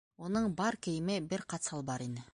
[0.27, 2.29] Уның бар кейеме- бер ҡат салбар ине.